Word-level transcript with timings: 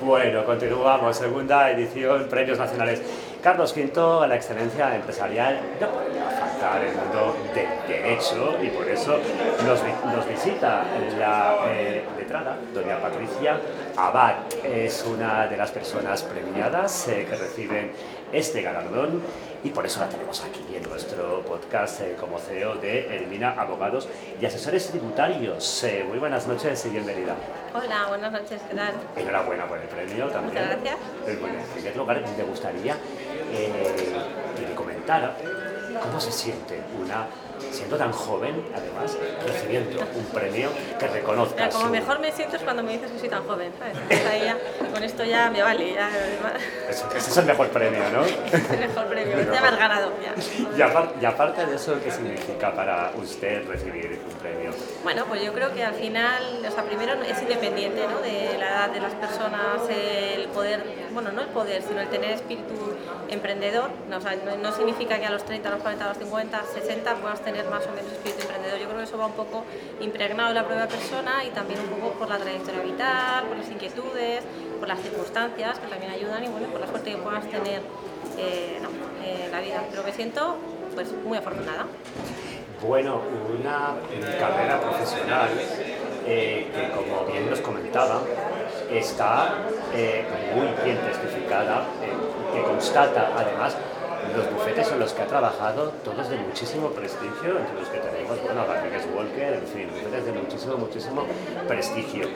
Bueno, 0.00 0.44
continuamos, 0.44 1.16
segunda 1.16 1.70
edición, 1.70 2.26
Premios 2.28 2.58
Nacionales. 2.58 3.02
Carlos 3.42 3.74
V, 3.76 4.26
la 4.26 4.36
excelencia 4.36 4.94
empresarial, 4.96 5.60
no 5.80 5.88
faltar 6.62 6.84
el 6.84 6.94
mundo 6.94 7.36
del 7.54 7.88
derecho 7.88 8.56
y 8.62 8.68
por 8.68 8.88
eso 8.88 9.18
nos, 9.64 9.80
nos 10.14 10.28
visita 10.28 10.84
la 11.18 11.56
eh, 11.68 12.04
letrada, 12.16 12.56
doña 12.72 13.00
Patricia 13.00 13.60
Abad. 13.96 14.34
Es 14.64 15.04
una 15.04 15.46
de 15.48 15.56
las 15.56 15.70
personas 15.70 16.22
premiadas 16.22 17.08
eh, 17.08 17.26
que 17.28 17.36
reciben 17.36 17.92
este 18.32 18.62
galardón 18.62 19.22
y 19.64 19.70
por 19.70 19.86
eso 19.86 20.00
la 20.00 20.08
tenemos 20.08 20.42
aquí 20.42 20.76
en 20.76 20.82
nuestro 20.88 21.42
podcast 21.42 22.00
eh, 22.00 22.16
como 22.18 22.38
CEO 22.38 22.76
de 22.76 23.16
Elimina 23.16 23.52
Abogados 23.52 24.08
y 24.40 24.46
Asesores 24.46 24.88
Tributarios. 24.88 25.84
Eh, 25.84 26.04
muy 26.08 26.18
buenas 26.18 26.46
noches 26.46 26.84
y 26.86 26.90
bienvenida. 26.90 27.34
Hola, 27.74 28.06
buenas 28.08 28.32
noches, 28.32 28.60
¿qué 28.68 28.74
tal? 28.74 28.94
Enhorabuena 29.16 29.66
por 29.66 29.78
el 29.78 29.88
premio 29.88 30.28
también. 30.28 30.54
Muchas 30.54 30.68
gracias. 30.68 30.96
Eh, 31.26 31.38
bueno, 31.40 31.58
en 31.58 31.66
primer 31.66 31.96
lugar, 31.96 32.22
me 32.36 32.44
gustaría 32.44 32.96
que 33.52 34.66
le 34.66 34.74
comentara 34.74 35.36
cómo 36.00 36.20
se 36.20 36.32
siente 36.32 36.80
una 37.00 37.26
siendo 37.70 37.96
tan 37.96 38.12
joven, 38.12 38.64
además, 38.74 39.16
recibiendo 39.46 40.00
un 40.14 40.24
premio 40.26 40.68
que 40.98 41.06
reconozca. 41.06 41.68
como 41.70 41.88
mejor 41.88 42.18
me 42.20 42.32
siento 42.32 42.56
es 42.56 42.62
cuando 42.62 42.82
me 42.82 42.92
dices 42.92 43.10
que 43.10 43.18
soy 43.18 43.28
tan 43.28 43.44
joven, 43.44 43.72
¿sabes? 43.78 43.96
con 44.92 45.02
esto 45.02 45.24
ya 45.24 45.50
me 45.50 45.62
vale. 45.62 45.94
Ya, 45.94 46.10
ese 46.88 47.30
es 47.30 47.36
el 47.36 47.46
mejor 47.46 47.68
premio, 47.68 48.02
¿no? 48.10 48.24
el 48.74 48.80
mejor 48.80 49.06
premio, 49.06 49.52
ya 49.52 49.60
me 49.60 49.68
has 49.68 49.78
ganado. 49.78 50.12
Ya. 50.22 50.88
Y, 51.20 51.24
aparte, 51.24 51.66
de 51.66 51.76
eso, 51.76 51.98
¿qué 52.02 52.10
significa 52.10 52.74
para 52.74 53.12
usted 53.16 53.66
recibir 53.68 54.20
un? 54.26 54.41
Bueno, 55.02 55.24
pues 55.26 55.42
yo 55.42 55.52
creo 55.52 55.74
que 55.74 55.82
al 55.82 55.94
final, 55.94 56.64
o 56.64 56.70
sea, 56.70 56.84
primero 56.84 57.14
es 57.24 57.42
independiente 57.42 58.06
¿no? 58.06 58.20
de 58.20 58.56
la 58.56 58.68
edad 58.68 58.90
de 58.90 59.00
las 59.00 59.12
personas, 59.14 59.82
el 59.90 60.46
poder, 60.48 60.84
bueno, 61.12 61.32
no 61.32 61.40
el 61.40 61.48
poder, 61.48 61.82
sino 61.82 62.00
el 62.00 62.08
tener 62.08 62.30
espíritu 62.30 62.74
emprendedor. 63.28 63.90
No, 64.08 64.18
o 64.18 64.20
sea, 64.20 64.36
no 64.36 64.72
significa 64.72 65.18
que 65.18 65.26
a 65.26 65.30
los 65.30 65.44
30, 65.44 65.68
a 65.68 65.72
los 65.72 65.80
40, 65.80 66.04
a 66.04 66.08
los 66.08 66.18
50, 66.18 66.62
60 66.74 67.14
puedas 67.16 67.40
tener 67.40 67.68
más 67.68 67.84
o 67.86 67.90
menos 67.90 68.12
espíritu 68.12 68.42
emprendedor. 68.42 68.78
Yo 68.78 68.86
creo 68.86 68.98
que 68.98 69.04
eso 69.04 69.18
va 69.18 69.26
un 69.26 69.32
poco 69.32 69.64
impregnado 70.00 70.50
en 70.50 70.54
la 70.54 70.64
propia 70.64 70.86
persona 70.86 71.44
y 71.44 71.50
también 71.50 71.80
un 71.80 71.88
poco 71.98 72.12
por 72.12 72.28
la 72.28 72.38
trayectoria 72.38 72.82
vital, 72.82 73.44
por 73.46 73.58
las 73.58 73.68
inquietudes, 73.68 74.44
por 74.78 74.86
las 74.86 75.00
circunstancias 75.00 75.80
que 75.80 75.88
también 75.88 76.12
ayudan 76.12 76.44
y 76.44 76.46
bueno, 76.46 76.68
por 76.68 76.80
la 76.80 76.86
suerte 76.86 77.10
que 77.10 77.16
puedas 77.16 77.44
tener 77.50 77.82
eh, 78.38 78.78
en 79.24 79.50
la 79.50 79.60
vida. 79.60 79.82
Pero 79.90 80.04
me 80.04 80.12
siento 80.12 80.56
pues 80.94 81.10
muy 81.24 81.38
afortunada. 81.38 81.86
Bueno, 82.82 83.20
una 83.60 83.94
carrera 84.40 84.80
profesional 84.80 85.50
eh, 86.26 86.66
que 86.74 86.90
como 86.90 87.24
bien 87.30 87.48
nos 87.48 87.60
comentaba, 87.60 88.22
está 88.90 89.54
eh, 89.94 90.24
muy 90.56 90.66
bien 90.84 90.98
testificada, 90.98 91.84
que 92.52 92.62
constata 92.62 93.30
además 93.36 93.76
los 94.34 94.50
bufetes 94.52 94.90
en 94.92 94.98
los 94.98 95.12
que 95.12 95.22
ha 95.22 95.26
trabajado, 95.26 95.92
todos 96.04 96.28
de 96.28 96.36
muchísimo 96.36 96.88
prestigio, 96.90 97.58
entre 97.58 97.74
los 97.78 97.88
que 97.88 97.98
tenemos, 97.98 98.40
bueno, 98.42 98.64
Rodríguez 98.64 99.06
Walker, 99.14 99.54
en 99.54 99.66
fin, 99.66 99.88
bufetes 99.90 100.26
de 100.26 100.32
muchísimo, 100.32 100.76
muchísimo 100.76 101.26
prestigio. 101.66 102.28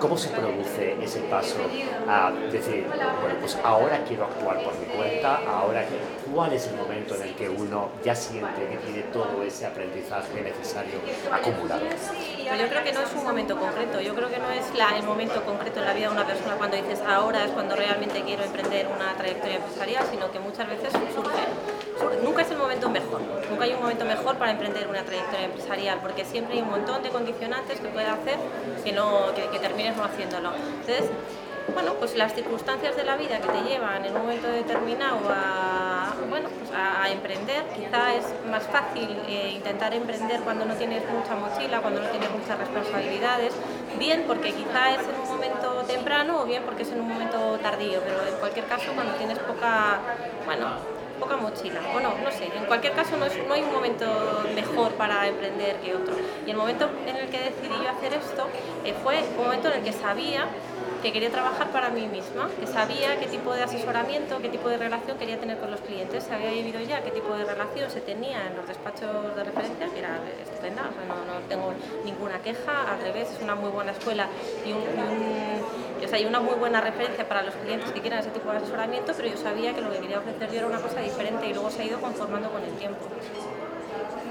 ¿Cómo 0.00 0.18
se 0.18 0.30
produce 0.30 0.96
ese 1.00 1.20
paso 1.20 1.58
a 2.08 2.32
decir, 2.50 2.86
bueno, 2.88 3.36
pues 3.40 3.56
ahora 3.62 4.02
quiero 4.06 4.24
actuar 4.24 4.62
por 4.64 4.74
mi 4.78 4.86
cuenta, 4.86 5.40
ahora 5.46 5.84
cuál 6.34 6.52
es 6.52 6.66
el 6.66 6.76
momento 6.76 7.14
en 7.14 7.22
el 7.22 7.34
que 7.34 7.48
uno 7.48 7.90
ya 8.04 8.14
siente 8.14 8.66
que 8.66 8.76
tiene 8.78 9.02
todo 9.12 9.42
ese 9.42 9.66
aprendizaje 9.66 10.40
necesario 10.40 10.94
acumulado? 11.30 11.82
Pues 11.86 12.60
yo 12.60 12.68
creo 12.68 12.84
que 12.84 12.92
no 12.92 13.02
es 13.02 13.12
un 13.14 13.24
momento 13.24 13.56
concreto, 13.56 14.00
yo 14.00 14.14
creo 14.14 14.28
que 14.28 14.38
no 14.38 14.50
es 14.50 14.74
la, 14.74 14.96
el 14.96 15.04
momento 15.04 15.44
concreto 15.44 15.80
en 15.80 15.86
la 15.86 15.94
vida 15.94 16.08
de 16.08 16.12
una 16.12 16.26
persona 16.26 16.56
cuando 16.56 16.76
dices 16.76 17.00
ahora 17.06 17.44
es 17.44 17.50
cuando 17.52 17.76
realmente 17.76 18.22
quiero 18.22 18.42
emprender 18.44 18.88
una 18.88 19.14
trayectoria 19.14 19.56
empresarial, 19.56 20.04
sino 20.10 20.30
que 20.30 20.40
muchas 20.40 20.68
veces 20.68 20.92
Nunca 22.22 22.42
es 22.42 22.50
el 22.50 22.56
momento 22.56 22.88
mejor, 22.88 23.20
nunca 23.50 23.64
hay 23.64 23.72
un 23.72 23.80
momento 23.80 24.04
mejor 24.04 24.36
para 24.36 24.52
emprender 24.52 24.88
una 24.88 25.04
trayectoria 25.04 25.46
empresarial, 25.46 25.98
porque 26.00 26.24
siempre 26.24 26.54
hay 26.54 26.62
un 26.62 26.70
montón 26.70 27.02
de 27.02 27.10
condicionantes 27.10 27.80
que 27.80 27.88
puede 27.88 28.06
hacer 28.06 28.38
que, 28.84 28.92
no, 28.92 29.32
que 29.34 29.58
termines 29.58 29.96
no 29.96 30.04
haciéndolo. 30.04 30.50
Entonces, 30.54 31.10
bueno, 31.72 31.94
pues 31.94 32.16
las 32.16 32.34
circunstancias 32.34 32.96
de 32.96 33.04
la 33.04 33.16
vida 33.16 33.40
que 33.40 33.48
te 33.48 33.62
llevan 33.62 34.04
en 34.04 34.14
un 34.14 34.22
momento 34.22 34.48
determinado 34.48 35.20
a, 35.28 36.12
bueno, 36.28 36.48
pues 36.48 36.70
a, 36.74 37.08
emprender, 37.10 37.64
quizá 37.76 38.14
es 38.14 38.24
más 38.50 38.62
fácil 38.64 39.08
eh, 39.28 39.52
intentar 39.54 39.92
emprender 39.94 40.40
cuando 40.40 40.64
no 40.64 40.74
tienes 40.74 41.02
mucha 41.10 41.34
mochila, 41.34 41.80
cuando 41.80 42.00
no 42.00 42.08
tienes 42.08 42.30
muchas 42.30 42.58
responsabilidades, 42.58 43.52
bien 43.98 44.24
porque 44.26 44.52
quizá 44.52 44.94
es 44.94 45.02
en 45.02 45.20
un 45.20 45.28
momento 45.28 45.82
temprano 45.86 46.40
o 46.40 46.44
bien 46.44 46.62
porque 46.64 46.82
es 46.82 46.92
en 46.92 47.00
un 47.00 47.08
momento 47.08 47.58
tardío, 47.62 48.00
pero 48.00 48.26
en 48.26 48.34
cualquier 48.36 48.66
caso 48.66 48.92
cuando 48.94 49.14
tienes 49.14 49.38
poca, 49.40 49.98
bueno, 50.46 50.66
poca 51.22 51.36
mochila, 51.36 51.80
o 51.94 52.00
no, 52.00 52.10
no 52.18 52.30
sé, 52.32 52.46
en 52.46 52.64
cualquier 52.66 52.94
caso 52.94 53.16
no, 53.16 53.26
no 53.26 53.54
hay 53.54 53.62
un 53.62 53.72
momento 53.72 54.06
mejor 54.56 54.92
para 54.94 55.28
emprender 55.28 55.76
que 55.76 55.94
otro. 55.94 56.14
Y 56.44 56.50
el 56.50 56.56
momento 56.56 56.90
en 57.06 57.16
el 57.16 57.28
que 57.28 57.38
decidí 57.38 57.76
yo 57.82 57.88
hacer 57.88 58.14
esto 58.14 58.48
eh, 58.84 58.94
fue 59.04 59.22
un 59.38 59.44
momento 59.44 59.68
en 59.68 59.74
el 59.78 59.84
que 59.84 59.92
sabía 59.92 60.48
que 61.02 61.12
quería 61.12 61.30
trabajar 61.30 61.68
para 61.70 61.90
mí 61.90 62.06
misma, 62.06 62.48
que 62.60 62.66
sabía 62.66 63.18
qué 63.18 63.26
tipo 63.26 63.52
de 63.52 63.64
asesoramiento, 63.64 64.38
qué 64.40 64.48
tipo 64.48 64.68
de 64.68 64.78
relación 64.78 65.18
quería 65.18 65.36
tener 65.38 65.58
con 65.58 65.70
los 65.70 65.80
clientes, 65.80 66.22
se 66.22 66.32
había 66.32 66.50
vivido 66.50 66.80
ya 66.80 67.02
qué 67.02 67.10
tipo 67.10 67.34
de 67.34 67.44
relación 67.44 67.90
se 67.90 68.00
tenía 68.00 68.46
en 68.46 68.56
los 68.56 68.68
despachos 68.68 69.34
de 69.34 69.42
referencia, 69.42 69.88
que 69.92 69.98
era 69.98 70.20
estupenda, 70.40 70.82
o 70.82 70.92
sea, 70.92 71.02
no, 71.26 71.40
tengo 71.48 71.74
ninguna 72.04 72.38
queja, 72.38 72.92
al 72.92 73.00
revés, 73.00 73.30
es 73.32 73.42
una 73.42 73.56
muy 73.56 73.70
buena 73.70 73.90
escuela 73.90 74.28
y, 74.64 74.72
o 74.72 76.08
sea, 76.08 76.18
hay 76.18 76.24
una 76.24 76.38
muy 76.38 76.54
buena 76.54 76.80
referencia 76.80 77.28
para 77.28 77.42
los 77.42 77.54
clientes 77.56 77.90
que 77.90 78.00
quieran 78.00 78.20
ese 78.20 78.30
tipo 78.30 78.50
de 78.52 78.58
asesoramiento, 78.58 79.12
pero 79.16 79.28
yo 79.28 79.36
sabía 79.36 79.74
que 79.74 79.80
lo 79.80 79.90
que 79.90 79.98
quería 79.98 80.20
ofrecer 80.20 80.50
yo 80.52 80.58
era 80.58 80.66
una 80.68 80.80
cosa 80.80 81.00
diferente 81.12 81.46
y 81.46 81.52
luego 81.52 81.70
se 81.70 81.82
ha 81.82 81.84
ido 81.84 82.00
conformando 82.00 82.50
con 82.50 82.62
el 82.62 82.72
tiempo 82.72 83.06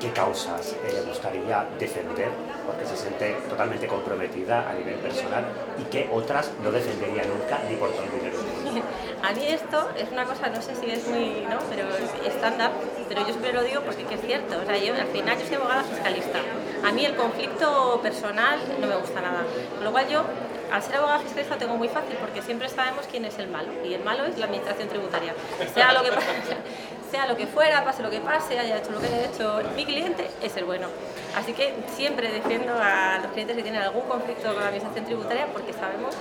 qué 0.00 0.10
causas 0.12 0.74
le 0.90 1.02
gustaría 1.02 1.66
defender, 1.78 2.30
porque 2.66 2.86
se 2.86 2.96
siente 2.96 3.36
totalmente 3.48 3.86
comprometida 3.86 4.68
a 4.68 4.72
nivel 4.72 4.94
personal, 4.96 5.44
y 5.78 5.84
qué 5.84 6.08
otras 6.10 6.50
no 6.64 6.72
defendería 6.72 7.22
nunca 7.24 7.60
ni 7.68 7.76
por 7.76 7.90
todo 7.90 8.04
el 8.04 8.10
dinero. 8.10 8.38
A 9.22 9.32
mí 9.32 9.46
esto 9.46 9.90
es 9.98 10.10
una 10.10 10.24
cosa, 10.24 10.48
no 10.48 10.62
sé 10.62 10.74
si 10.74 10.90
es 10.90 11.06
muy, 11.06 11.44
¿no? 11.48 11.58
pero 11.68 11.84
estándar, 12.26 12.72
pero 13.06 13.20
yo 13.20 13.26
siempre 13.26 13.52
lo 13.52 13.62
digo 13.62 13.82
porque 13.82 14.02
es 14.14 14.20
cierto. 14.22 14.58
O 14.58 14.64
sea, 14.64 14.78
yo 14.78 14.94
al 14.94 15.08
final 15.08 15.38
yo 15.38 15.46
soy 15.46 15.56
abogada 15.56 15.84
fiscalista. 15.84 16.38
A 16.82 16.90
mí 16.90 17.04
el 17.04 17.14
conflicto 17.14 18.00
personal 18.02 18.58
no 18.80 18.86
me 18.86 18.96
gusta 18.96 19.20
nada. 19.20 19.44
Con 19.76 19.84
lo 19.84 19.92
cual 19.92 20.08
yo 20.08 20.24
al 20.72 20.82
ser 20.82 20.96
abogada 20.96 21.20
fiscalista 21.20 21.56
tengo 21.56 21.76
muy 21.76 21.88
fácil 21.88 22.16
porque 22.20 22.42
siempre 22.42 22.68
sabemos 22.68 23.06
quién 23.10 23.24
es 23.24 23.38
el 23.38 23.48
malo 23.48 23.72
y 23.84 23.94
el 23.94 24.04
malo 24.04 24.24
es 24.24 24.38
la 24.38 24.46
administración 24.46 24.88
tributaria. 24.88 25.34
Sea 25.74 25.92
lo 25.92 26.02
que, 26.02 26.10
sea 27.10 27.26
lo 27.26 27.36
que 27.36 27.46
fuera, 27.46 27.84
pase 27.84 28.02
lo 28.02 28.10
que 28.10 28.20
pase, 28.20 28.58
haya 28.58 28.78
hecho 28.78 28.92
lo 28.92 29.00
que 29.00 29.06
haya 29.06 29.24
hecho 29.24 29.60
mi 29.74 29.84
cliente, 29.84 30.30
es 30.42 30.56
el 30.56 30.64
bueno. 30.64 30.88
Así 31.36 31.52
que 31.52 31.74
siempre 31.94 32.30
defiendo 32.30 32.72
a 32.80 33.18
los 33.22 33.32
clientes 33.32 33.56
que 33.56 33.62
tienen 33.62 33.82
algún 33.82 34.02
conflicto 34.02 34.52
con 34.52 34.60
la 34.60 34.68
administración 34.68 35.04
tributaria 35.04 35.46
porque 35.52 35.72
sabemos 35.72 36.14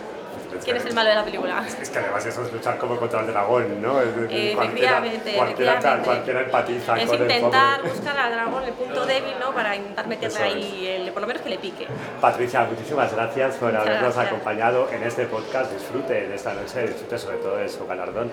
quién 0.64 0.78
es 0.78 0.86
el 0.86 0.94
malo 0.94 1.10
de 1.10 1.16
la 1.16 1.24
película. 1.24 1.64
Es 1.82 1.90
que 1.90 2.00
además 2.00 2.26
eso 2.26 2.44
es 2.44 2.54
luchar 2.54 2.78
como 2.78 2.98
contra 2.98 3.22
el 3.22 3.28
dragón, 3.28 3.82
¿no? 3.82 4.02
Es 4.02 4.16
decir, 4.16 4.58
efectivamente, 4.58 5.34
cualquiera, 5.34 6.02
cualquiera, 6.04 6.42
empatiza 6.42 6.98
es 6.98 7.12
intentar 7.12 7.82
buscar 7.84 8.18
al 8.18 8.32
dragón 8.32 8.64
el 8.64 8.74
punto 8.74 9.06
débil, 9.06 9.34
¿no? 9.40 9.52
Para 9.54 9.76
intentar 9.76 10.08
meterle 10.08 10.40
ahí, 10.40 10.88
el, 10.88 11.12
por 11.12 11.22
lo 11.22 11.28
menos 11.28 11.42
que 11.42 11.50
le 11.50 11.58
pique. 11.58 11.88
Patricia, 12.22 12.64
muchísimas 12.66 13.14
gracias 13.14 13.56
por 13.56 13.76
habernos 13.76 14.18
acompañado 14.18 14.90
en 14.92 15.04
este 15.04 15.26
podcast. 15.26 15.72
Disfrute 15.72 16.28
de 16.28 16.36
esta 16.36 16.54
noche, 16.54 16.88
disfrute 16.88 17.18
sobre 17.18 17.38
todo 17.38 17.58
de 17.58 17.70
su 17.70 17.86
galardón. 17.86 18.32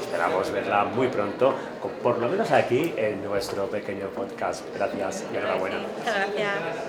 Esperamos 0.00 0.50
verla 0.50 0.84
muy 0.84 1.08
pronto, 1.08 1.54
por 2.02 2.18
lo 2.18 2.28
menos 2.28 2.50
aquí 2.50 2.94
en 2.96 3.22
nuestro 3.24 3.66
pequeño 3.66 4.08
podcast. 4.08 4.64
Gracias 4.74 5.24
y 5.32 5.36
enhorabuena. 5.36 5.78
muchas 5.96 6.14
gracias. 6.14 6.84